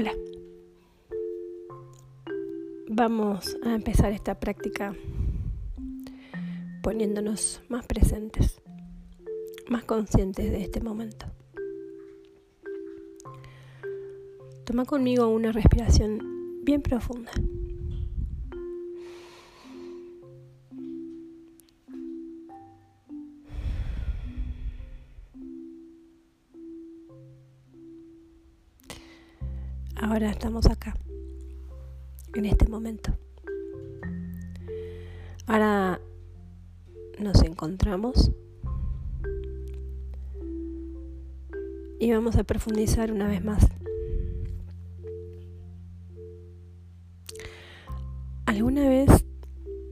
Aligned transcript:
Hola. 0.00 0.14
Vamos 2.88 3.58
a 3.62 3.74
empezar 3.74 4.12
esta 4.12 4.40
práctica 4.40 4.96
poniéndonos 6.82 7.60
más 7.68 7.84
presentes, 7.84 8.62
más 9.68 9.84
conscientes 9.84 10.50
de 10.50 10.62
este 10.62 10.80
momento. 10.80 11.26
Toma 14.64 14.86
conmigo 14.86 15.28
una 15.28 15.52
respiración 15.52 16.64
bien 16.64 16.80
profunda. 16.80 17.32
Ahora 30.02 30.30
estamos 30.30 30.64
acá, 30.64 30.96
en 32.34 32.46
este 32.46 32.66
momento. 32.66 33.12
Ahora 35.46 36.00
nos 37.18 37.42
encontramos 37.42 38.30
y 41.98 42.10
vamos 42.10 42.36
a 42.36 42.44
profundizar 42.44 43.12
una 43.12 43.28
vez 43.28 43.44
más. 43.44 43.68
¿Alguna 48.46 48.88
vez 48.88 49.26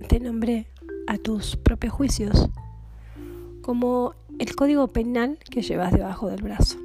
te 0.08 0.20
nombré 0.20 0.68
a 1.06 1.18
tus 1.18 1.56
propios 1.56 1.92
juicios 1.92 2.48
como 3.60 4.14
el 4.38 4.56
código 4.56 4.88
penal 4.88 5.38
que 5.50 5.60
llevas 5.60 5.92
debajo 5.92 6.30
del 6.30 6.42
brazo? 6.42 6.78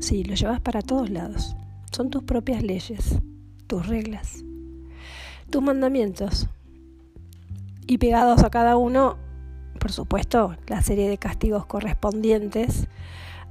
Sí, 0.00 0.24
lo 0.24 0.34
llevas 0.34 0.60
para 0.60 0.82
todos 0.82 1.08
lados 1.08 1.54
son 1.92 2.10
tus 2.10 2.22
propias 2.24 2.62
leyes, 2.62 3.18
tus 3.66 3.86
reglas, 3.86 4.42
tus 5.50 5.62
mandamientos. 5.62 6.48
Y 7.86 7.98
pegados 7.98 8.42
a 8.42 8.50
cada 8.50 8.76
uno, 8.76 9.18
por 9.78 9.92
supuesto, 9.92 10.56
la 10.66 10.80
serie 10.82 11.08
de 11.08 11.18
castigos 11.18 11.66
correspondientes 11.66 12.88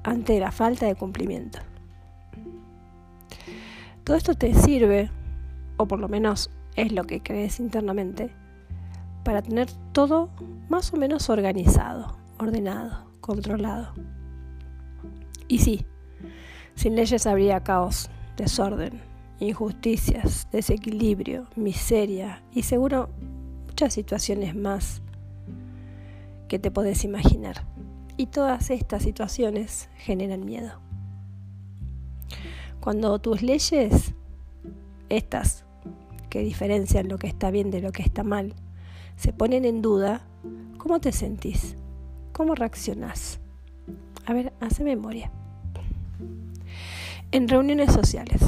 ante 0.03 0.39
la 0.39 0.51
falta 0.51 0.87
de 0.87 0.95
cumplimiento. 0.95 1.59
Todo 4.03 4.17
esto 4.17 4.33
te 4.33 4.53
sirve, 4.55 5.11
o 5.77 5.87
por 5.87 5.99
lo 5.99 6.07
menos 6.07 6.49
es 6.75 6.91
lo 6.91 7.03
que 7.03 7.21
crees 7.21 7.59
internamente, 7.59 8.33
para 9.23 9.43
tener 9.43 9.69
todo 9.91 10.29
más 10.69 10.91
o 10.93 10.97
menos 10.97 11.29
organizado, 11.29 12.17
ordenado, 12.39 13.05
controlado. 13.19 13.93
Y 15.47 15.59
sí, 15.59 15.85
sin 16.73 16.95
leyes 16.95 17.27
habría 17.27 17.61
caos, 17.61 18.09
desorden, 18.37 19.01
injusticias, 19.39 20.47
desequilibrio, 20.51 21.47
miseria 21.55 22.43
y 22.53 22.63
seguro 22.63 23.09
muchas 23.65 23.93
situaciones 23.93 24.55
más 24.55 25.01
que 26.47 26.59
te 26.59 26.71
podés 26.71 27.03
imaginar. 27.03 27.65
Y 28.17 28.27
todas 28.27 28.69
estas 28.69 29.03
situaciones 29.03 29.89
generan 29.95 30.45
miedo. 30.45 30.79
Cuando 32.79 33.19
tus 33.19 33.41
leyes, 33.41 34.13
estas 35.09 35.65
que 36.29 36.41
diferencian 36.41 37.09
lo 37.09 37.17
que 37.17 37.27
está 37.27 37.51
bien 37.51 37.71
de 37.71 37.81
lo 37.81 37.91
que 37.91 38.03
está 38.03 38.23
mal, 38.23 38.53
se 39.15 39.33
ponen 39.33 39.65
en 39.65 39.81
duda, 39.81 40.21
¿cómo 40.77 40.99
te 40.99 41.11
sentís? 41.11 41.75
¿Cómo 42.31 42.55
reaccionás? 42.55 43.39
A 44.25 44.33
ver, 44.33 44.53
hace 44.59 44.83
memoria 44.83 45.31
en 47.31 47.47
reuniones 47.47 47.93
sociales, 47.93 48.41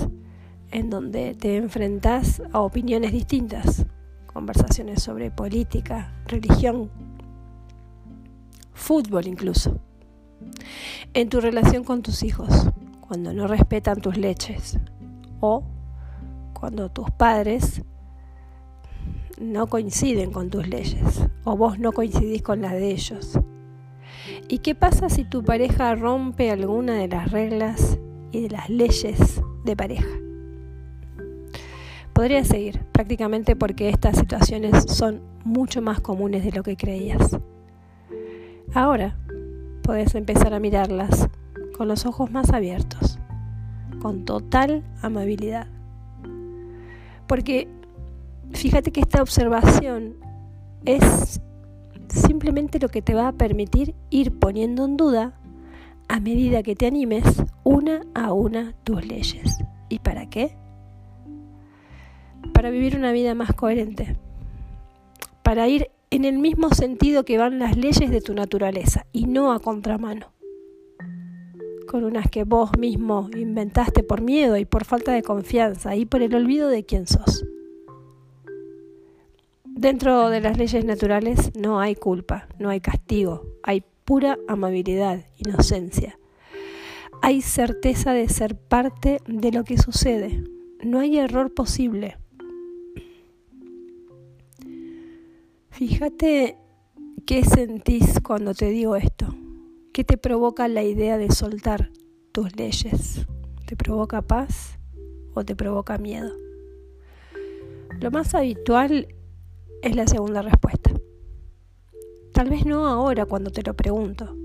en 0.71 0.89
donde 0.89 1.35
te 1.35 1.55
enfrentas 1.55 2.41
a 2.51 2.59
opiniones 2.59 3.11
distintas, 3.11 3.85
conversaciones 4.27 5.01
sobre 5.01 5.31
política, 5.31 6.13
religión, 6.27 6.91
fútbol 8.73 9.27
incluso. 9.27 9.79
En 11.13 11.29
tu 11.29 11.39
relación 11.39 11.83
con 11.83 12.01
tus 12.01 12.23
hijos, 12.23 12.49
cuando 12.99 13.33
no 13.33 13.47
respetan 13.47 14.01
tus 14.01 14.17
leches 14.17 14.79
o 15.39 15.63
cuando 16.53 16.89
tus 16.89 17.09
padres 17.11 17.81
no 19.39 19.67
coinciden 19.67 20.31
con 20.31 20.49
tus 20.49 20.67
leyes 20.67 21.27
o 21.43 21.55
vos 21.55 21.79
no 21.79 21.91
coincidís 21.91 22.41
con 22.41 22.61
las 22.61 22.73
de 22.73 22.91
ellos. 22.91 23.39
¿Y 24.47 24.59
qué 24.59 24.75
pasa 24.75 25.09
si 25.09 25.23
tu 25.23 25.43
pareja 25.43 25.95
rompe 25.95 26.51
alguna 26.51 26.95
de 26.95 27.07
las 27.07 27.31
reglas 27.31 27.97
y 28.33 28.41
de 28.41 28.49
las 28.49 28.69
leyes 28.69 29.41
de 29.63 29.75
pareja. 29.77 30.07
Podría 32.11 32.43
seguir, 32.43 32.81
prácticamente 32.91 33.55
porque 33.55 33.89
estas 33.89 34.17
situaciones 34.17 34.83
son 34.87 35.21
mucho 35.45 35.81
más 35.81 36.01
comunes 36.01 36.43
de 36.43 36.51
lo 36.51 36.63
que 36.63 36.75
creías. 36.75 37.37
Ahora 38.73 39.17
puedes 39.83 40.13
empezar 40.15 40.53
a 40.53 40.59
mirarlas 40.59 41.29
con 41.77 41.87
los 41.87 42.05
ojos 42.05 42.31
más 42.31 42.51
abiertos, 42.51 43.19
con 44.01 44.25
total 44.25 44.83
amabilidad. 45.01 45.67
Porque 47.27 47.67
fíjate 48.51 48.91
que 48.91 49.01
esta 49.01 49.21
observación 49.21 50.15
es 50.85 51.41
simplemente 52.09 52.79
lo 52.79 52.89
que 52.89 53.01
te 53.01 53.13
va 53.13 53.29
a 53.29 53.31
permitir 53.31 53.95
ir 54.09 54.37
poniendo 54.37 54.85
en 54.85 54.97
duda 54.97 55.33
a 56.13 56.19
medida 56.19 56.61
que 56.61 56.75
te 56.75 56.85
animes 56.85 57.23
una 57.63 58.05
a 58.13 58.33
una 58.33 58.75
tus 58.83 59.03
leyes. 59.03 59.57
¿Y 59.89 59.97
para 59.97 60.29
qué? 60.29 60.55
Para 62.53 62.69
vivir 62.69 62.95
una 62.95 63.11
vida 63.11 63.33
más 63.33 63.51
coherente, 63.53 64.15
para 65.41 65.67
ir 65.67 65.89
en 66.11 66.25
el 66.25 66.37
mismo 66.37 66.69
sentido 66.69 67.25
que 67.25 67.39
van 67.39 67.57
las 67.57 67.77
leyes 67.77 68.11
de 68.11 68.21
tu 68.21 68.35
naturaleza 68.35 69.07
y 69.11 69.25
no 69.25 69.51
a 69.53 69.59
contramano, 69.59 70.27
con 71.87 72.03
unas 72.03 72.29
que 72.29 72.43
vos 72.43 72.69
mismo 72.77 73.31
inventaste 73.35 74.03
por 74.03 74.21
miedo 74.21 74.55
y 74.57 74.65
por 74.65 74.85
falta 74.85 75.13
de 75.13 75.23
confianza 75.23 75.95
y 75.95 76.05
por 76.05 76.21
el 76.21 76.35
olvido 76.35 76.69
de 76.69 76.85
quién 76.85 77.07
sos. 77.07 77.43
Dentro 79.65 80.29
de 80.29 80.41
las 80.41 80.59
leyes 80.59 80.85
naturales 80.85 81.55
no 81.57 81.79
hay 81.79 81.95
culpa, 81.95 82.47
no 82.59 82.69
hay 82.69 82.81
castigo, 82.81 83.47
hay 83.63 83.83
pura 84.05 84.37
amabilidad, 84.47 85.25
inocencia. 85.37 86.19
Hay 87.21 87.41
certeza 87.41 88.13
de 88.13 88.27
ser 88.27 88.57
parte 88.57 89.19
de 89.27 89.51
lo 89.51 89.63
que 89.63 89.77
sucede. 89.77 90.43
No 90.83 90.99
hay 90.99 91.17
error 91.17 91.53
posible. 91.53 92.17
Fíjate 95.69 96.57
qué 97.25 97.43
sentís 97.43 98.19
cuando 98.21 98.53
te 98.53 98.69
digo 98.69 98.95
esto. 98.95 99.33
¿Qué 99.93 100.03
te 100.03 100.17
provoca 100.17 100.67
la 100.67 100.83
idea 100.83 101.17
de 101.17 101.31
soltar 101.31 101.91
tus 102.31 102.55
leyes? 102.55 103.25
¿Te 103.65 103.75
provoca 103.75 104.21
paz 104.21 104.77
o 105.33 105.45
te 105.45 105.55
provoca 105.55 105.97
miedo? 105.97 106.31
Lo 108.01 108.11
más 108.11 108.35
habitual 108.35 109.07
es 109.81 109.95
la 109.95 110.07
segunda 110.07 110.41
respuesta. 110.41 110.82
Tal 112.43 112.49
vez 112.49 112.65
no 112.65 112.87
ahora 112.87 113.25
cuando 113.25 113.51
te 113.51 113.63
lo 113.63 113.73
pregunto, 113.73 114.35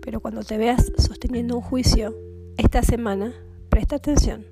pero 0.00 0.20
cuando 0.20 0.42
te 0.42 0.56
veas 0.56 0.90
sosteniendo 0.96 1.56
un 1.56 1.60
juicio 1.60 2.16
esta 2.56 2.82
semana, 2.82 3.34
presta 3.68 3.96
atención. 3.96 4.46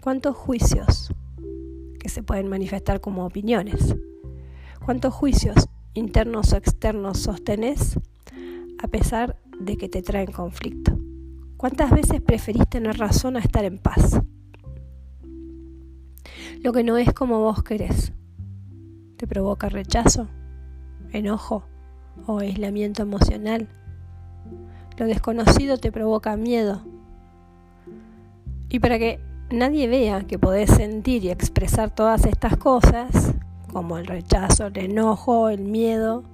¿Cuántos 0.00 0.34
juicios 0.34 1.14
que 2.00 2.08
se 2.08 2.24
pueden 2.24 2.48
manifestar 2.48 3.00
como 3.00 3.24
opiniones? 3.24 3.94
¿Cuántos 4.84 5.14
juicios 5.14 5.68
internos 5.94 6.52
o 6.52 6.56
externos 6.56 7.20
sostenés 7.20 7.96
a 8.82 8.88
pesar 8.88 9.40
de 9.60 9.76
que 9.76 9.88
te 9.88 10.02
traen 10.02 10.32
conflicto? 10.32 10.98
¿Cuántas 11.56 11.92
veces 11.92 12.20
preferís 12.20 12.68
tener 12.68 12.98
razón 12.98 13.36
a 13.36 13.38
estar 13.38 13.64
en 13.64 13.78
paz? 13.78 14.20
Lo 16.60 16.72
que 16.72 16.82
no 16.82 16.96
es 16.96 17.12
como 17.12 17.38
vos 17.38 17.62
querés, 17.62 18.12
¿te 19.16 19.28
provoca 19.28 19.68
rechazo? 19.68 20.26
Enojo 21.12 21.64
o 22.26 22.38
aislamiento 22.38 23.02
emocional. 23.02 23.68
Lo 24.96 25.06
desconocido 25.06 25.76
te 25.76 25.92
provoca 25.92 26.36
miedo. 26.36 26.82
Y 28.68 28.80
para 28.80 28.98
que 28.98 29.20
nadie 29.50 29.88
vea 29.88 30.26
que 30.26 30.38
podés 30.38 30.70
sentir 30.70 31.24
y 31.24 31.30
expresar 31.30 31.90
todas 31.90 32.24
estas 32.24 32.56
cosas, 32.56 33.34
como 33.72 33.98
el 33.98 34.06
rechazo, 34.06 34.66
el 34.66 34.78
enojo, 34.78 35.48
el 35.48 35.62
miedo, 35.62 36.24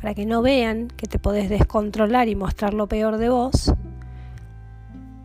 para 0.00 0.14
que 0.14 0.26
no 0.26 0.42
vean 0.42 0.88
que 0.88 1.06
te 1.06 1.18
podés 1.18 1.48
descontrolar 1.48 2.28
y 2.28 2.36
mostrar 2.36 2.74
lo 2.74 2.86
peor 2.88 3.16
de 3.16 3.28
vos, 3.28 3.72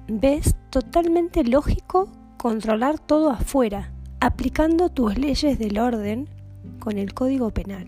ves 0.08 0.56
totalmente 0.70 1.44
lógico 1.44 2.10
controlar 2.38 3.00
todo 3.00 3.30
afuera, 3.30 3.92
aplicando 4.20 4.90
tus 4.90 5.18
leyes 5.18 5.60
del 5.60 5.80
orden 5.80 6.28
con 6.80 6.98
el 6.98 7.14
Código 7.14 7.52
Penal. 7.52 7.86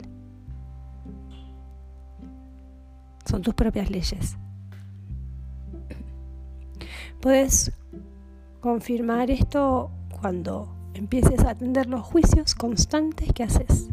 Son 3.25 3.41
tus 3.41 3.53
propias 3.53 3.89
leyes. 3.89 4.37
Puedes 7.21 7.71
confirmar 8.61 9.31
esto 9.31 9.91
cuando 10.21 10.75
empieces 10.93 11.43
a 11.43 11.51
atender 11.51 11.87
los 11.87 12.01
juicios 12.01 12.55
constantes 12.55 13.31
que 13.33 13.43
haces. 13.43 13.89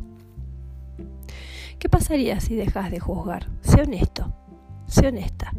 ¿Qué 1.79 1.89
pasaría 1.89 2.41
si 2.41 2.55
dejas 2.55 2.91
de 2.91 3.01
juzgar? 3.01 3.49
Sé 3.61 3.83
honesto, 3.83 4.33
sé 4.87 5.09
honesta. 5.09 5.53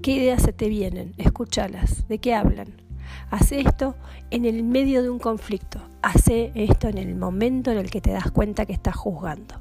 ¿Qué 0.00 0.12
ideas 0.12 0.42
se 0.42 0.52
te 0.52 0.68
vienen? 0.68 1.14
Escúchalas. 1.16 2.08
¿De 2.08 2.18
qué 2.18 2.34
hablan? 2.34 2.81
Hace 3.30 3.60
esto 3.60 3.96
en 4.30 4.44
el 4.44 4.62
medio 4.62 5.02
de 5.02 5.10
un 5.10 5.18
conflicto. 5.18 5.80
Hace 6.02 6.52
esto 6.54 6.88
en 6.88 6.98
el 6.98 7.14
momento 7.14 7.70
en 7.70 7.78
el 7.78 7.90
que 7.90 8.00
te 8.00 8.10
das 8.10 8.30
cuenta 8.30 8.66
que 8.66 8.72
estás 8.72 8.96
juzgando. 8.96 9.60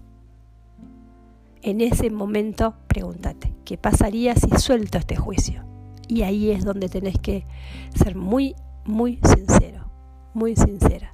En 1.61 1.79
ese 1.79 2.09
momento 2.09 2.73
pregúntate, 2.87 3.53
¿qué 3.65 3.77
pasaría 3.77 4.35
si 4.35 4.49
suelto 4.57 4.97
este 4.97 5.15
juicio? 5.15 5.63
Y 6.07 6.23
ahí 6.23 6.51
es 6.51 6.65
donde 6.65 6.89
tenés 6.89 7.19
que 7.19 7.45
ser 7.93 8.15
muy, 8.15 8.55
muy 8.83 9.19
sincero, 9.23 9.85
muy 10.33 10.55
sincera. 10.55 11.13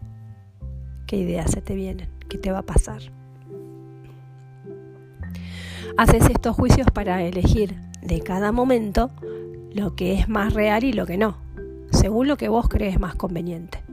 ¿Qué 1.06 1.18
ideas 1.18 1.52
se 1.52 1.62
te 1.62 1.76
vienen? 1.76 2.10
¿Qué 2.30 2.38
te 2.38 2.52
va 2.52 2.60
a 2.60 2.66
pasar? 2.66 3.02
Haces 5.98 6.30
estos 6.30 6.56
juicios 6.56 6.88
para 6.94 7.24
elegir 7.24 7.76
de 8.02 8.22
cada 8.22 8.52
momento 8.52 9.12
lo 9.74 9.96
que 9.96 10.14
es 10.14 10.30
más 10.30 10.54
real 10.54 10.84
y 10.84 10.94
lo 10.94 11.06
que 11.06 11.18
no, 11.18 11.38
según 11.92 12.28
lo 12.28 12.38
que 12.38 12.50
vos 12.50 12.68
crees 12.70 13.00
más 13.00 13.16
conveniente. 13.16 13.84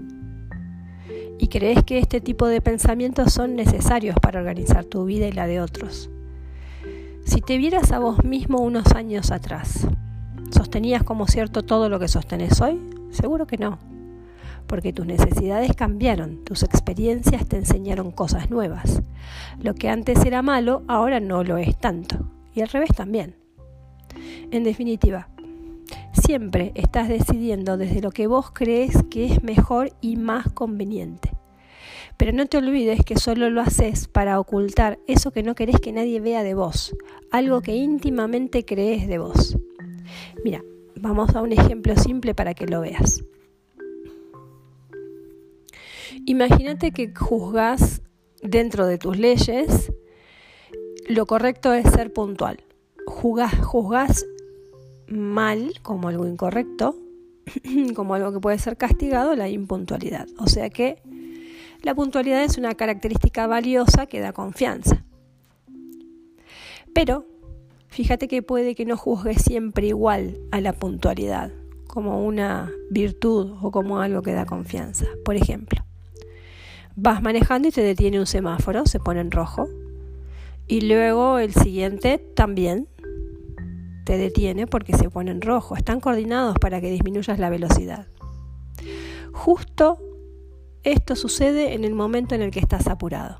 Y 1.38 1.48
crees 1.48 1.82
que 1.84 1.98
este 1.98 2.20
tipo 2.20 2.46
de 2.46 2.60
pensamientos 2.60 3.32
son 3.32 3.56
necesarios 3.56 4.16
para 4.20 4.40
organizar 4.40 4.84
tu 4.84 5.04
vida 5.04 5.26
y 5.26 5.32
la 5.32 5.46
de 5.46 5.60
otros. 5.60 6.10
Si 7.24 7.40
te 7.40 7.56
vieras 7.56 7.90
a 7.92 7.98
vos 7.98 8.24
mismo 8.24 8.58
unos 8.58 8.92
años 8.92 9.30
atrás, 9.30 9.86
¿sostenías 10.50 11.02
como 11.02 11.26
cierto 11.26 11.62
todo 11.62 11.88
lo 11.88 11.98
que 11.98 12.08
sostenés 12.08 12.60
hoy? 12.60 12.80
Seguro 13.10 13.46
que 13.46 13.56
no, 13.56 13.78
porque 14.66 14.92
tus 14.92 15.06
necesidades 15.06 15.72
cambiaron, 15.74 16.44
tus 16.44 16.62
experiencias 16.62 17.46
te 17.46 17.56
enseñaron 17.56 18.10
cosas 18.10 18.50
nuevas. 18.50 19.02
Lo 19.60 19.74
que 19.74 19.88
antes 19.88 20.24
era 20.24 20.42
malo, 20.42 20.82
ahora 20.86 21.20
no 21.20 21.44
lo 21.44 21.56
es 21.56 21.76
tanto, 21.78 22.30
y 22.54 22.60
al 22.60 22.68
revés 22.68 22.90
también. 22.94 23.36
En 24.50 24.64
definitiva, 24.64 25.28
siempre 26.14 26.72
estás 26.74 27.08
decidiendo 27.08 27.76
desde 27.76 28.00
lo 28.00 28.10
que 28.10 28.26
vos 28.26 28.50
crees 28.52 28.96
que 29.10 29.26
es 29.26 29.42
mejor 29.42 29.92
y 30.00 30.16
más 30.16 30.50
conveniente. 30.52 31.30
Pero 32.16 32.32
no 32.32 32.46
te 32.46 32.58
olvides 32.58 33.04
que 33.04 33.16
solo 33.16 33.50
lo 33.50 33.60
haces 33.60 34.08
para 34.08 34.38
ocultar 34.38 34.98
eso 35.06 35.32
que 35.32 35.42
no 35.42 35.54
querés 35.54 35.80
que 35.80 35.92
nadie 35.92 36.20
vea 36.20 36.42
de 36.42 36.54
vos, 36.54 36.94
algo 37.30 37.60
que 37.60 37.74
íntimamente 37.74 38.64
crees 38.64 39.08
de 39.08 39.18
vos. 39.18 39.56
Mira, 40.44 40.62
vamos 40.96 41.34
a 41.34 41.42
un 41.42 41.52
ejemplo 41.52 41.96
simple 41.96 42.34
para 42.34 42.54
que 42.54 42.66
lo 42.66 42.80
veas. 42.80 43.24
Imagínate 46.26 46.92
que 46.92 47.12
juzgas 47.14 48.02
dentro 48.42 48.86
de 48.86 48.98
tus 48.98 49.18
leyes, 49.18 49.92
lo 51.08 51.26
correcto 51.26 51.74
es 51.74 51.90
ser 51.90 52.12
puntual. 52.12 52.64
Juzgas, 53.06 54.24
mal 55.14 55.74
como 55.82 56.08
algo 56.08 56.26
incorrecto, 56.26 56.96
como 57.94 58.14
algo 58.14 58.32
que 58.32 58.40
puede 58.40 58.58
ser 58.58 58.76
castigado, 58.76 59.34
la 59.34 59.48
impuntualidad. 59.48 60.26
O 60.38 60.46
sea 60.46 60.70
que 60.70 61.02
la 61.82 61.94
puntualidad 61.94 62.42
es 62.44 62.56
una 62.58 62.74
característica 62.74 63.46
valiosa 63.46 64.06
que 64.06 64.20
da 64.20 64.32
confianza. 64.32 65.04
Pero 66.94 67.26
fíjate 67.88 68.28
que 68.28 68.42
puede 68.42 68.74
que 68.74 68.86
no 68.86 68.96
juzgues 68.96 69.42
siempre 69.42 69.88
igual 69.88 70.38
a 70.50 70.60
la 70.60 70.72
puntualidad, 70.72 71.52
como 71.86 72.24
una 72.24 72.70
virtud 72.90 73.56
o 73.60 73.70
como 73.70 74.00
algo 74.00 74.22
que 74.22 74.32
da 74.32 74.46
confianza. 74.46 75.06
Por 75.24 75.36
ejemplo, 75.36 75.84
vas 76.96 77.22
manejando 77.22 77.68
y 77.68 77.72
te 77.72 77.82
detiene 77.82 78.20
un 78.20 78.26
semáforo, 78.26 78.86
se 78.86 79.00
pone 79.00 79.20
en 79.20 79.30
rojo, 79.30 79.68
y 80.66 80.80
luego 80.82 81.38
el 81.38 81.52
siguiente 81.52 82.18
también 82.18 82.88
te 84.04 84.18
detiene 84.18 84.66
porque 84.66 84.96
se 84.96 85.10
pone 85.10 85.30
en 85.30 85.40
rojo. 85.40 85.76
Están 85.76 86.00
coordinados 86.00 86.58
para 86.58 86.80
que 86.80 86.90
disminuyas 86.90 87.38
la 87.38 87.50
velocidad. 87.50 88.06
Justo 89.32 89.98
esto 90.84 91.16
sucede 91.16 91.72
en 91.72 91.84
el 91.84 91.94
momento 91.94 92.34
en 92.34 92.42
el 92.42 92.50
que 92.50 92.60
estás 92.60 92.86
apurado. 92.88 93.38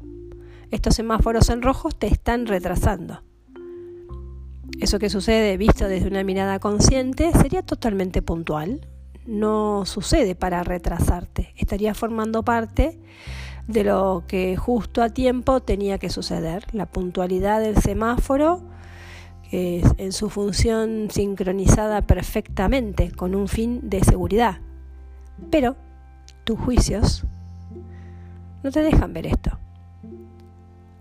Estos 0.70 0.94
semáforos 0.94 1.50
en 1.50 1.61
rojo 1.61 1.90
te 1.90 2.06
están 2.06 2.46
retrasando. 2.46 3.22
Eso 4.81 4.99
que 4.99 5.11
sucede 5.11 5.56
visto 5.56 5.87
desde 5.87 6.08
una 6.08 6.25
mirada 6.25 6.58
consciente 6.58 7.31
sería 7.32 7.62
totalmente 7.62 8.22
puntual. 8.22 8.88
No 9.26 9.84
sucede 9.84 10.34
para 10.34 10.64
retrasarte. 10.64 11.52
Estaría 11.56 11.94
formando 11.94 12.43
parte 12.43 12.99
de 13.69 13.84
lo 13.84 14.25
que 14.26 14.56
justo 14.56 15.02
a 15.02 15.11
tiempo 15.11 15.61
tenía 15.61 15.99
que 15.99 16.11
suceder. 16.11 16.66
La 16.72 16.87
puntualidad 16.87 17.61
del 17.61 17.76
semáforo 17.76 18.62
es 19.50 19.85
en 19.99 20.12
su 20.12 20.31
función 20.31 21.08
sincronizada 21.11 22.02
perfectamente 22.02 23.11
con 23.11 23.35
un 23.35 23.49
fin 23.49 23.88
de 23.88 24.02
seguridad. 24.02 24.58
Pero 25.50 25.76
tus 26.44 26.58
juicios 26.58 27.25
no 28.62 28.70
te 28.70 28.82
dejan 28.82 29.12
ver 29.12 29.26
esto. 29.26 29.58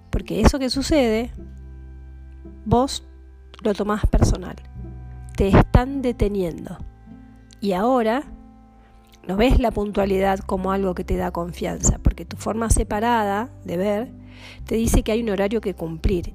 Porque 0.09 0.41
eso 0.41 0.59
que 0.59 0.69
sucede, 0.69 1.31
vos 2.65 3.03
lo 3.63 3.73
tomás 3.73 4.05
personal. 4.05 4.55
Te 5.35 5.47
están 5.47 6.01
deteniendo. 6.01 6.77
Y 7.61 7.73
ahora 7.73 8.23
no 9.27 9.37
ves 9.37 9.59
la 9.59 9.71
puntualidad 9.71 10.39
como 10.39 10.71
algo 10.71 10.93
que 10.93 11.03
te 11.03 11.15
da 11.15 11.31
confianza, 11.31 11.97
porque 11.99 12.25
tu 12.25 12.35
forma 12.35 12.69
separada 12.69 13.49
de 13.63 13.77
ver 13.77 14.11
te 14.65 14.75
dice 14.75 15.01
que 15.01 15.13
hay 15.13 15.23
un 15.23 15.29
horario 15.29 15.61
que 15.61 15.73
cumplir. 15.73 16.33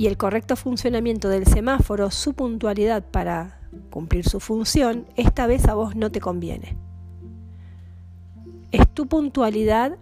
Y 0.00 0.06
el 0.06 0.16
correcto 0.16 0.56
funcionamiento 0.56 1.28
del 1.28 1.44
semáforo, 1.44 2.10
su 2.10 2.32
puntualidad 2.32 3.04
para 3.04 3.60
cumplir 3.90 4.26
su 4.26 4.40
función, 4.40 5.04
esta 5.16 5.46
vez 5.46 5.68
a 5.68 5.74
vos 5.74 5.94
no 5.94 6.10
te 6.10 6.20
conviene. 6.20 6.78
Es 8.72 8.88
tu 8.94 9.06
puntualidad 9.06 9.98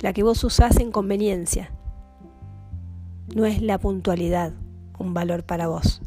la 0.00 0.14
que 0.14 0.22
vos 0.22 0.42
usás 0.44 0.78
en 0.78 0.90
conveniencia. 0.90 1.70
No 3.34 3.44
es 3.44 3.60
la 3.60 3.76
puntualidad 3.76 4.54
un 4.98 5.12
valor 5.12 5.44
para 5.44 5.68
vos 5.68 6.00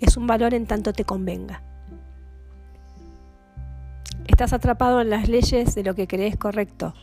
es 0.00 0.16
un 0.16 0.26
valor 0.26 0.54
en 0.54 0.66
tanto 0.66 0.92
te 0.92 1.04
convenga. 1.04 1.62
Estás 4.26 4.52
atrapado 4.52 5.00
en 5.00 5.10
las 5.10 5.28
leyes 5.28 5.74
de 5.74 5.82
lo 5.82 5.94
que 5.94 6.06
crees 6.06 6.36
correcto, 6.36 6.94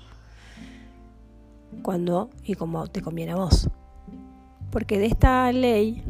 cuando 1.82 2.30
y 2.44 2.56
como 2.56 2.88
te 2.88 3.02
conviene 3.02 3.34
a 3.34 3.38
vos. 3.38 3.70
Porque 4.72 5.00
de 5.00 5.06
esta 5.06 5.52
ley 5.52 6.04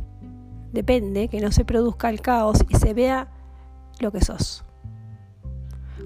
depende 0.72 1.27
que 1.27 1.39
no 1.39 1.51
se 1.51 1.65
produzca 1.65 2.10
el 2.10 2.22
caos 2.22 2.65
y 2.69 2.75
se 2.75 2.93
vea 2.93 3.29
lo 4.00 4.12
que 4.12 4.22
sos. 4.22 4.63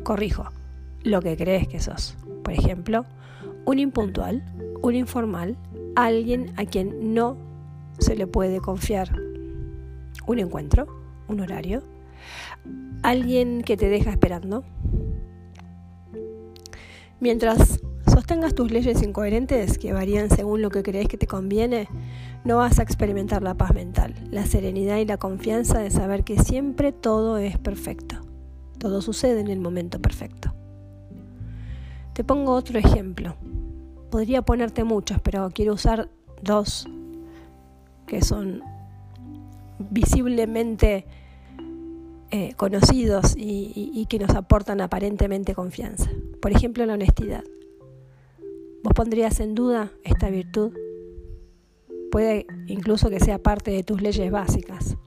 Corrijo, 0.04 0.46
lo 1.04 1.22
que 1.22 1.38
crees 1.38 1.68
que 1.68 1.80
sos. 1.80 2.18
Por 2.44 2.54
ejemplo, 2.54 3.06
un 3.66 3.80
impuntual, 3.80 4.44
un 4.82 4.96
informal, 4.96 5.58
alguien 5.96 6.54
a 6.58 6.66
quien 6.66 7.13
no 7.13 7.38
se 8.00 8.16
le 8.16 8.28
puede 8.28 8.60
confiar 8.60 9.16
un 10.28 10.39
encuentro, 10.39 10.88
un 11.28 11.39
horario, 11.42 11.82
alguien 13.04 13.63
que 13.63 13.78
te 13.78 13.89
deja 13.89 14.12
esperando. 14.12 14.63
Mientras 17.20 17.82
sostengas 18.20 18.54
tus 18.54 18.70
leyes 18.70 19.02
incoherentes 19.02 19.78
que 19.78 19.94
varían 19.94 20.30
según 20.30 20.62
lo 20.62 20.70
que 20.72 20.84
crees 20.84 21.08
que 21.08 21.18
te 21.18 21.26
conviene, 21.26 21.88
no 22.44 22.58
vas 22.58 22.78
a 22.78 22.84
experimentar 22.84 23.42
la 23.42 23.54
paz 23.54 23.74
mental, 23.74 24.14
la 24.30 24.46
serenidad 24.46 24.98
y 24.98 25.06
la 25.06 25.16
confianza 25.16 25.80
de 25.80 25.90
saber 25.90 26.26
que 26.26 26.38
siempre 26.38 26.92
todo 26.92 27.38
es 27.38 27.58
perfecto. 27.58 28.18
Todo 28.78 29.02
sucede 29.02 29.40
en 29.40 29.48
el 29.48 29.62
momento 29.62 30.02
perfecto. 30.02 30.54
Te 32.12 32.26
pongo 32.26 32.52
otro 32.52 32.78
ejemplo. 32.78 33.38
Podría 34.12 34.42
ponerte 34.42 34.84
muchos, 34.84 35.22
pero 35.22 35.50
quiero 35.54 35.76
usar 35.76 36.10
dos 36.42 36.90
que 38.06 38.22
son 38.22 38.62
visiblemente 39.78 41.06
eh, 42.32 42.54
conocidos 42.58 43.34
y, 43.38 44.06
que 44.10 44.20
nos 44.20 44.32
aportan 44.32 44.82
aparentemente 44.82 45.56
confianza. 45.56 46.10
Por 46.42 46.52
ejemplo, 46.52 46.86
la 46.86 46.96
honestidad. 46.96 47.46
¿Vos 48.83 48.93
pondrías 48.93 49.39
en 49.39 49.55
duda 49.55 49.91
esta 50.03 50.29
virtud? 50.29 50.74
Puede 52.12 52.48
incluso 52.67 53.09
que 53.09 53.19
sea 53.19 53.39
parte 53.39 53.71
de 53.71 53.83
tus 53.83 54.01
leyes 54.01 54.31
básicas. 54.31 54.98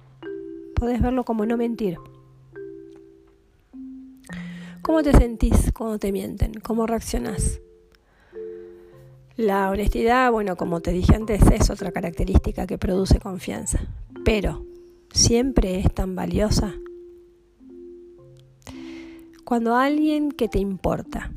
Podés 0.74 1.00
verlo 1.00 1.24
como 1.24 1.46
no 1.46 1.56
mentir. 1.56 1.96
¿Cómo 4.82 5.02
te 5.02 5.12
sentís 5.12 5.72
cuando 5.72 5.98
te 5.98 6.12
mienten? 6.12 6.54
¿Cómo 6.54 6.86
reaccionás? 6.86 7.60
La 9.36 9.70
honestidad, 9.70 10.30
bueno, 10.30 10.56
como 10.56 10.80
te 10.80 10.92
dije 10.92 11.14
antes, 11.14 11.42
es 11.52 11.70
otra 11.70 11.92
característica 11.92 12.66
que 12.66 12.78
produce 12.78 13.18
confianza 13.18 13.88
pero 14.24 14.64
siempre 15.12 15.80
es 15.80 15.92
tan 15.92 16.14
valiosa 16.14 16.74
Cuando 19.44 19.76
alguien 19.76 20.30
que 20.30 20.48
te 20.48 20.58
importa, 20.58 21.32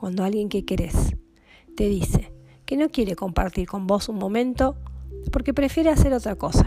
cuando 0.00 0.24
alguien 0.24 0.48
que 0.48 0.64
querés, 0.64 1.14
te 1.76 1.84
dice 1.84 2.32
que 2.64 2.78
no 2.78 2.88
quiere 2.88 3.16
compartir 3.16 3.68
con 3.68 3.86
vos 3.86 4.08
un 4.08 4.16
momento 4.16 4.74
porque 5.30 5.52
prefiere 5.52 5.90
hacer 5.90 6.14
otra 6.14 6.36
cosa. 6.36 6.66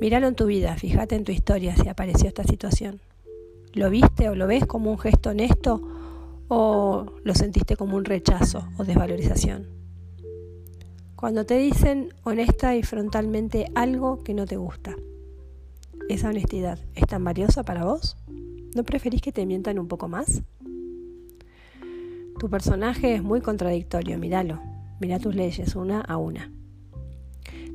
Míralo 0.00 0.28
en 0.28 0.36
tu 0.36 0.46
vida, 0.46 0.76
fíjate 0.76 1.16
en 1.16 1.24
tu 1.24 1.32
historia 1.32 1.74
si 1.74 1.88
apareció 1.88 2.28
esta 2.28 2.44
situación. 2.44 3.00
¿Lo 3.72 3.90
viste 3.90 4.28
o 4.28 4.36
lo 4.36 4.46
ves 4.46 4.64
como 4.64 4.92
un 4.92 4.98
gesto 4.98 5.30
honesto 5.30 5.82
o 6.46 7.06
lo 7.24 7.34
sentiste 7.34 7.74
como 7.74 7.96
un 7.96 8.04
rechazo 8.04 8.68
o 8.78 8.84
desvalorización? 8.84 9.66
Cuando 11.16 11.44
te 11.44 11.58
dicen 11.58 12.14
honesta 12.22 12.76
y 12.76 12.84
frontalmente 12.84 13.66
algo 13.74 14.22
que 14.22 14.34
no 14.34 14.46
te 14.46 14.56
gusta, 14.56 14.94
¿esa 16.08 16.28
honestidad 16.28 16.78
es 16.94 17.06
tan 17.06 17.24
valiosa 17.24 17.64
para 17.64 17.84
vos? 17.84 18.16
¿No 18.76 18.84
preferís 18.84 19.22
que 19.22 19.32
te 19.32 19.46
mientan 19.46 19.78
un 19.78 19.88
poco 19.88 20.06
más? 20.06 20.42
Tu 22.38 22.50
personaje 22.50 23.14
es 23.14 23.22
muy 23.22 23.40
contradictorio, 23.40 24.18
míralo. 24.18 24.60
Mira 25.00 25.18
tus 25.18 25.34
leyes 25.34 25.74
una 25.76 26.02
a 26.02 26.18
una. 26.18 26.52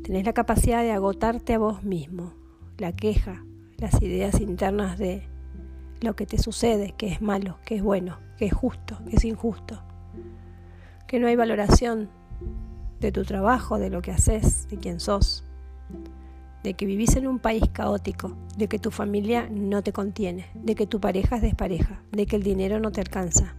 Tenés 0.03 0.27
la 0.27 0.33
capacidad 0.33 0.83
de 0.83 0.91
agotarte 0.91 1.55
a 1.55 1.57
vos 1.57 1.81
mismo, 1.81 2.35
la 2.77 2.95
queja, 2.95 3.43
las 3.79 3.99
ideas 4.03 4.41
internas 4.41 4.99
de 4.99 5.23
lo 6.01 6.15
que 6.15 6.27
te 6.27 6.37
sucede, 6.37 6.93
que 6.95 7.07
es 7.07 7.19
malo, 7.19 7.57
que 7.65 7.77
es 7.77 7.81
bueno, 7.81 8.19
que 8.37 8.45
es 8.45 8.53
justo, 8.53 8.99
que 9.09 9.15
es 9.15 9.25
injusto, 9.25 9.81
que 11.07 11.19
no 11.19 11.25
hay 11.25 11.35
valoración 11.35 12.11
de 12.99 13.11
tu 13.11 13.23
trabajo, 13.23 13.79
de 13.79 13.89
lo 13.89 14.03
que 14.03 14.11
haces, 14.11 14.67
de 14.69 14.77
quién 14.77 14.99
sos, 14.99 15.43
de 16.63 16.73
que 16.73 16.85
vivís 16.85 17.15
en 17.15 17.27
un 17.27 17.39
país 17.39 17.63
caótico, 17.71 18.37
de 18.57 18.67
que 18.67 18.79
tu 18.79 18.91
familia 18.91 19.47
no 19.49 19.81
te 19.81 19.93
contiene, 19.93 20.47
de 20.53 20.75
que 20.75 20.87
tu 20.87 20.99
pareja 20.99 21.37
es 21.37 21.41
despareja, 21.41 22.03
de 22.11 22.25
que 22.25 22.35
el 22.35 22.43
dinero 22.43 22.79
no 22.79 22.91
te 22.91 23.01
alcanza, 23.01 23.55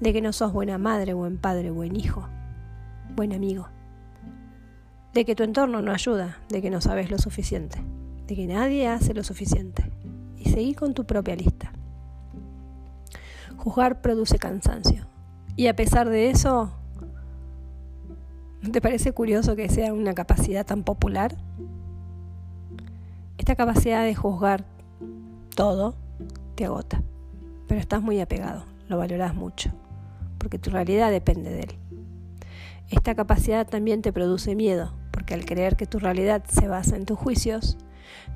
de 0.00 0.12
que 0.12 0.20
no 0.20 0.32
sos 0.32 0.52
buena 0.52 0.78
madre, 0.78 1.14
buen 1.14 1.38
padre, 1.38 1.70
buen 1.70 1.96
hijo, 1.96 2.28
buen 3.14 3.32
amigo 3.32 3.68
de 5.14 5.24
que 5.24 5.36
tu 5.36 5.44
entorno 5.44 5.80
no 5.80 5.92
ayuda, 5.92 6.38
de 6.48 6.60
que 6.60 6.70
no 6.70 6.80
sabes 6.80 7.10
lo 7.10 7.18
suficiente, 7.18 7.78
de 8.26 8.34
que 8.34 8.46
nadie 8.46 8.88
hace 8.88 9.14
lo 9.14 9.22
suficiente. 9.22 9.90
Y 10.36 10.50
seguir 10.50 10.76
con 10.76 10.92
tu 10.92 11.06
propia 11.06 11.36
lista. 11.36 11.72
Juzgar 13.56 14.02
produce 14.02 14.38
cansancio. 14.38 15.06
Y 15.56 15.68
a 15.68 15.76
pesar 15.76 16.10
de 16.10 16.30
eso, 16.30 16.74
¿te 18.70 18.80
parece 18.80 19.12
curioso 19.12 19.54
que 19.54 19.68
sea 19.68 19.94
una 19.94 20.14
capacidad 20.14 20.66
tan 20.66 20.82
popular? 20.82 21.36
Esta 23.44 23.56
capacidad 23.56 24.02
de 24.02 24.14
juzgar 24.14 24.64
todo 25.54 25.94
te 26.54 26.64
agota, 26.64 27.02
pero 27.68 27.78
estás 27.78 28.00
muy 28.00 28.18
apegado, 28.22 28.64
lo 28.88 28.96
valoras 28.96 29.34
mucho, 29.34 29.70
porque 30.38 30.58
tu 30.58 30.70
realidad 30.70 31.10
depende 31.10 31.50
de 31.50 31.60
él. 31.60 31.78
Esta 32.88 33.14
capacidad 33.14 33.68
también 33.68 34.00
te 34.00 34.14
produce 34.14 34.54
miedo, 34.54 34.94
porque 35.10 35.34
al 35.34 35.44
creer 35.44 35.76
que 35.76 35.84
tu 35.84 35.98
realidad 35.98 36.42
se 36.48 36.68
basa 36.68 36.96
en 36.96 37.04
tus 37.04 37.18
juicios, 37.18 37.76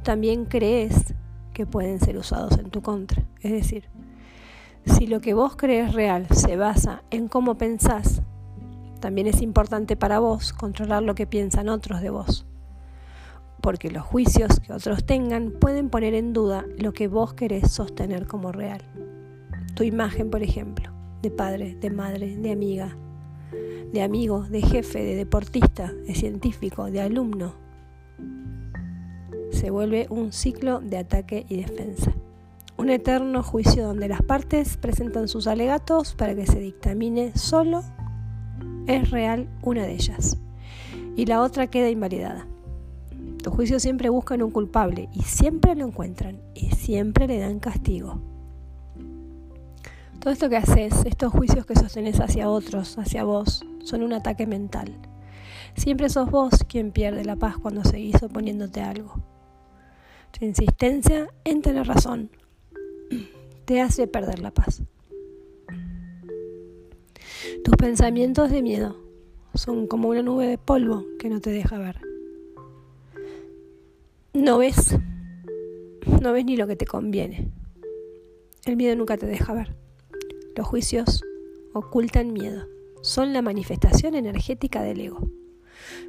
también 0.02 0.44
crees 0.44 1.14
que 1.54 1.64
pueden 1.64 2.00
ser 2.00 2.18
usados 2.18 2.58
en 2.58 2.68
tu 2.68 2.82
contra. 2.82 3.24
Es 3.40 3.52
decir, 3.52 3.88
si 4.84 5.06
lo 5.06 5.22
que 5.22 5.32
vos 5.32 5.56
crees 5.56 5.94
real 5.94 6.26
se 6.32 6.56
basa 6.56 7.02
en 7.10 7.28
cómo 7.28 7.56
pensás, 7.56 8.20
también 9.00 9.26
es 9.26 9.40
importante 9.40 9.96
para 9.96 10.18
vos 10.18 10.52
controlar 10.52 11.02
lo 11.02 11.14
que 11.14 11.26
piensan 11.26 11.70
otros 11.70 12.02
de 12.02 12.10
vos. 12.10 12.47
Porque 13.60 13.90
los 13.90 14.04
juicios 14.04 14.60
que 14.60 14.72
otros 14.72 15.04
tengan 15.04 15.50
pueden 15.50 15.90
poner 15.90 16.14
en 16.14 16.32
duda 16.32 16.64
lo 16.78 16.92
que 16.92 17.08
vos 17.08 17.34
querés 17.34 17.70
sostener 17.70 18.26
como 18.26 18.52
real. 18.52 18.80
Tu 19.74 19.84
imagen, 19.84 20.30
por 20.30 20.42
ejemplo, 20.42 20.90
de 21.22 21.30
padre, 21.30 21.76
de 21.76 21.90
madre, 21.90 22.36
de 22.36 22.52
amiga, 22.52 22.96
de 23.92 24.02
amigo, 24.02 24.42
de 24.42 24.62
jefe, 24.62 25.02
de 25.02 25.16
deportista, 25.16 25.92
de 25.92 26.14
científico, 26.14 26.90
de 26.90 27.00
alumno. 27.00 27.54
Se 29.50 29.70
vuelve 29.70 30.06
un 30.10 30.32
ciclo 30.32 30.80
de 30.80 30.98
ataque 30.98 31.46
y 31.48 31.56
defensa. 31.56 32.12
Un 32.76 32.90
eterno 32.90 33.42
juicio 33.42 33.84
donde 33.84 34.08
las 34.08 34.22
partes 34.22 34.76
presentan 34.76 35.26
sus 35.26 35.48
alegatos 35.48 36.14
para 36.14 36.34
que 36.34 36.46
se 36.46 36.60
dictamine 36.60 37.32
solo 37.36 37.82
es 38.86 39.10
real 39.10 39.48
una 39.62 39.84
de 39.84 39.94
ellas 39.94 40.38
y 41.16 41.26
la 41.26 41.42
otra 41.42 41.66
queda 41.66 41.90
invalidada. 41.90 42.46
Tu 43.48 43.54
juicio 43.54 43.80
siempre 43.80 44.10
buscan 44.10 44.42
un 44.42 44.50
culpable 44.50 45.08
y 45.10 45.22
siempre 45.22 45.74
lo 45.74 45.86
encuentran 45.86 46.38
y 46.54 46.68
siempre 46.72 47.26
le 47.26 47.38
dan 47.38 47.60
castigo. 47.60 48.20
Todo 50.20 50.34
esto 50.34 50.50
que 50.50 50.58
haces, 50.58 50.92
estos 51.06 51.32
juicios 51.32 51.64
que 51.64 51.74
sostenes 51.74 52.20
hacia 52.20 52.50
otros, 52.50 52.98
hacia 52.98 53.24
vos, 53.24 53.64
son 53.82 54.02
un 54.02 54.12
ataque 54.12 54.46
mental. 54.46 54.98
Siempre 55.74 56.10
sos 56.10 56.30
vos 56.30 56.62
quien 56.68 56.92
pierde 56.92 57.24
la 57.24 57.36
paz 57.36 57.56
cuando 57.56 57.84
seguís 57.84 58.22
oponiéndote 58.22 58.82
a 58.82 58.90
algo. 58.90 59.14
Tu 60.38 60.44
insistencia 60.44 61.28
en 61.44 61.62
tener 61.62 61.86
razón 61.86 62.30
te 63.64 63.80
hace 63.80 64.06
perder 64.06 64.40
la 64.40 64.50
paz. 64.50 64.82
Tus 67.64 67.76
pensamientos 67.78 68.50
de 68.50 68.60
miedo 68.60 68.98
son 69.54 69.86
como 69.86 70.10
una 70.10 70.20
nube 70.20 70.46
de 70.46 70.58
polvo 70.58 71.06
que 71.18 71.30
no 71.30 71.40
te 71.40 71.48
deja 71.48 71.78
ver. 71.78 72.07
No 74.32 74.58
ves, 74.58 74.96
no 76.20 76.32
ves 76.32 76.44
ni 76.44 76.56
lo 76.56 76.66
que 76.66 76.76
te 76.76 76.86
conviene. 76.86 77.50
El 78.64 78.76
miedo 78.76 78.94
nunca 78.96 79.16
te 79.16 79.26
deja 79.26 79.54
ver. 79.54 79.76
Los 80.54 80.66
juicios 80.66 81.22
ocultan 81.72 82.32
miedo 82.32 82.66
son 83.02 83.32
la 83.32 83.42
manifestación 83.42 84.14
energética 84.14 84.82
del 84.82 85.00
ego. 85.00 85.28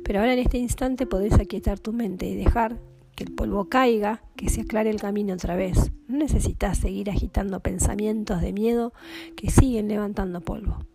Pero 0.03 0.19
ahora 0.19 0.33
en 0.33 0.39
este 0.39 0.57
instante 0.57 1.05
podés 1.05 1.33
aquietar 1.33 1.79
tu 1.79 1.93
mente 1.93 2.25
y 2.25 2.35
dejar 2.35 2.79
que 3.15 3.23
el 3.23 3.33
polvo 3.33 3.69
caiga, 3.69 4.23
que 4.35 4.49
se 4.49 4.61
aclare 4.61 4.89
el 4.89 4.99
camino 4.99 5.33
otra 5.33 5.55
vez. 5.55 5.91
No 6.07 6.17
necesitas 6.17 6.77
seguir 6.77 7.09
agitando 7.09 7.59
pensamientos 7.59 8.41
de 8.41 8.53
miedo 8.53 8.93
que 9.35 9.49
siguen 9.51 9.87
levantando 9.87 10.41
polvo. 10.41 10.85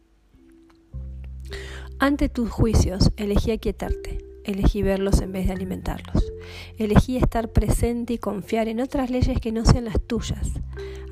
Ante 1.99 2.29
tus 2.29 2.51
juicios, 2.51 3.13
elegí 3.17 3.53
aquietarte, 3.53 4.24
elegí 4.45 4.83
verlos 4.83 5.21
en 5.21 5.33
vez 5.33 5.47
de 5.47 5.53
alimentarlos. 5.53 6.33
Elegí 6.79 7.17
estar 7.17 7.53
presente 7.53 8.15
y 8.15 8.19
confiar 8.19 8.69
en 8.69 8.81
otras 8.81 9.11
leyes 9.11 9.41
que 9.41 9.53
no 9.53 9.65
sean 9.65 9.87
las 9.87 10.01
tuyas. 10.01 10.53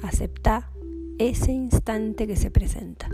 Acepta 0.02 0.70
ese 1.18 1.52
instante 1.52 2.26
que 2.26 2.36
se 2.36 2.50
presenta. 2.50 3.08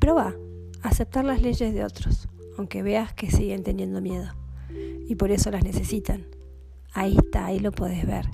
Proba 0.00 0.34
aceptar 0.82 1.24
las 1.24 1.40
leyes 1.40 1.72
de 1.72 1.84
otros, 1.84 2.28
aunque 2.58 2.82
veas 2.82 3.14
que 3.14 3.30
siguen 3.30 3.62
teniendo 3.62 4.00
miedo. 4.00 4.32
Y 5.08 5.14
por 5.14 5.30
eso 5.30 5.50
las 5.50 5.64
necesitan. 5.64 6.26
Ahí 6.92 7.16
está, 7.16 7.46
ahí 7.46 7.58
lo 7.58 7.72
podés 7.72 8.06
ver. 8.06 8.26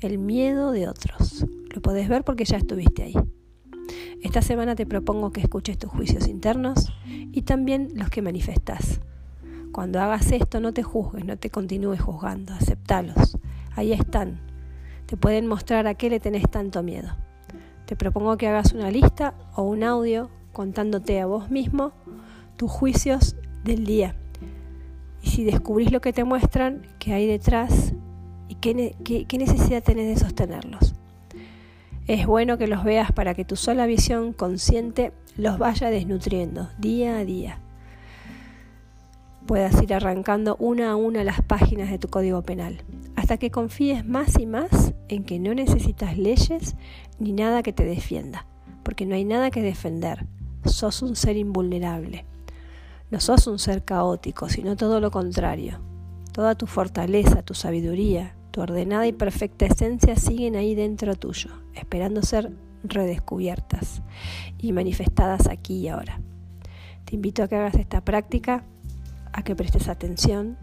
El 0.00 0.18
miedo 0.18 0.72
de 0.72 0.88
otros. 0.88 1.46
Lo 1.74 1.80
podés 1.80 2.08
ver 2.08 2.24
porque 2.24 2.44
ya 2.44 2.56
estuviste 2.56 3.04
ahí. 3.04 3.14
Esta 4.22 4.42
semana 4.42 4.74
te 4.74 4.86
propongo 4.86 5.32
que 5.32 5.40
escuches 5.40 5.78
tus 5.78 5.90
juicios 5.90 6.28
internos 6.28 6.92
y 7.06 7.42
también 7.42 7.88
los 7.94 8.08
que 8.10 8.22
manifestas. 8.22 9.00
Cuando 9.72 10.00
hagas 10.00 10.30
esto 10.32 10.60
no 10.60 10.74
te 10.74 10.82
juzgues, 10.82 11.24
no 11.24 11.38
te 11.38 11.48
continúes 11.48 12.00
juzgando, 12.00 12.52
aceptalos. 12.52 13.38
Ahí 13.74 13.92
están. 13.92 14.38
Te 15.06 15.16
pueden 15.16 15.46
mostrar 15.46 15.86
a 15.86 15.94
qué 15.94 16.10
le 16.10 16.20
tenés 16.20 16.48
tanto 16.50 16.82
miedo. 16.82 17.16
Te 17.86 17.96
propongo 17.96 18.36
que 18.36 18.48
hagas 18.48 18.72
una 18.74 18.90
lista 18.90 19.34
o 19.56 19.62
un 19.62 19.82
audio 19.82 20.30
contándote 20.52 21.20
a 21.20 21.26
vos 21.26 21.50
mismo 21.50 21.92
tus 22.56 22.70
juicios 22.70 23.34
del 23.64 23.86
día. 23.86 24.14
Y 25.22 25.30
si 25.30 25.42
descubrís 25.44 25.90
lo 25.90 26.02
que 26.02 26.12
te 26.12 26.24
muestran, 26.24 26.86
qué 26.98 27.14
hay 27.14 27.26
detrás 27.26 27.94
y 28.48 28.56
qué, 28.56 29.38
necesidad 29.38 29.82
tenés 29.82 30.06
de 30.06 30.16
sostenerlos. 30.22 30.94
Es 32.06 32.26
bueno 32.26 32.58
que 32.58 32.66
los 32.66 32.84
veas 32.84 33.10
para 33.12 33.32
que 33.32 33.46
tu 33.46 33.56
sola 33.56 33.86
visión 33.86 34.34
consciente 34.34 35.12
los 35.36 35.58
vaya 35.58 35.88
desnutriendo 35.88 36.68
día 36.78 37.16
a 37.16 37.24
día. 37.24 37.58
Puedas 39.46 39.82
ir 39.82 39.92
arrancando 39.92 40.56
una 40.58 40.92
a 40.92 40.96
una 40.96 41.24
las 41.24 41.42
páginas 41.42 41.90
de 41.90 41.98
tu 41.98 42.08
código 42.08 42.42
penal, 42.42 42.82
hasta 43.16 43.36
que 43.36 43.50
confíes 43.50 44.06
más 44.06 44.38
y 44.38 44.46
más 44.46 44.94
en 45.08 45.24
que 45.24 45.38
no 45.38 45.54
necesitas 45.54 46.16
leyes 46.16 46.76
ni 47.18 47.32
nada 47.32 47.62
que 47.62 47.72
te 47.72 47.84
defienda, 47.84 48.46
porque 48.82 49.06
no 49.06 49.14
hay 49.14 49.24
nada 49.24 49.50
que 49.50 49.62
defender, 49.62 50.26
sos 50.64 51.02
un 51.02 51.16
ser 51.16 51.36
invulnerable. 51.36 52.24
No 53.10 53.20
sos 53.20 53.46
un 53.46 53.58
ser 53.58 53.84
caótico, 53.84 54.48
sino 54.48 54.76
todo 54.76 54.98
lo 54.98 55.10
contrario. 55.10 55.80
Toda 56.32 56.54
tu 56.54 56.66
fortaleza, 56.66 57.42
tu 57.42 57.52
sabiduría, 57.52 58.34
tu 58.52 58.62
ordenada 58.62 59.06
y 59.06 59.12
perfecta 59.12 59.66
esencia 59.66 60.16
siguen 60.16 60.56
ahí 60.56 60.74
dentro 60.74 61.14
tuyo, 61.14 61.50
esperando 61.74 62.22
ser 62.22 62.52
redescubiertas 62.84 64.02
y 64.58 64.72
manifestadas 64.72 65.46
aquí 65.48 65.80
y 65.80 65.88
ahora. 65.88 66.20
Te 67.04 67.16
invito 67.16 67.42
a 67.42 67.48
que 67.48 67.56
hagas 67.56 67.74
esta 67.74 68.02
práctica, 68.02 68.64
a 69.32 69.42
que 69.42 69.56
prestes 69.56 69.88
atención, 69.88 70.56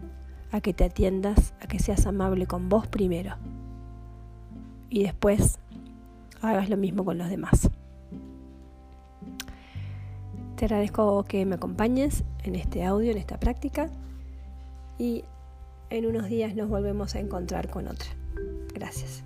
a 0.52 0.60
que 0.60 0.72
te 0.74 0.84
atiendas, 0.84 1.54
a 1.60 1.66
que 1.66 1.78
seas 1.78 2.06
amable 2.06 2.46
con 2.46 2.68
vos 2.68 2.86
primero. 2.86 3.36
y 4.92 5.04
después 5.04 5.60
hagas 6.42 6.68
lo 6.68 6.76
mismo 6.76 7.04
con 7.04 7.16
los 7.16 7.30
demás. 7.30 7.70
Te 10.56 10.64
agradezco 10.66 11.24
que 11.24 11.46
me 11.46 11.54
acompañes 11.54 12.24
en 12.42 12.54
este 12.54 12.84
audio, 12.84 13.12
en 13.12 13.18
esta 13.18 13.38
práctica 13.38 13.88
y 14.98 15.24
en 15.88 16.06
unos 16.06 16.28
días 16.28 16.54
nos 16.54 16.68
volvemos 16.68 17.14
a 17.14 17.20
encontrar 17.20 17.70
con 17.70 17.88
otra. 17.88 18.08
Gracias. 18.74 19.22